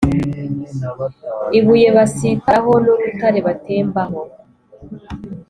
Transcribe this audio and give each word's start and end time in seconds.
ibuye 1.57 1.87
basitaraho 1.97 2.71
n’urutare 2.83 3.39
batembaho, 3.47 4.19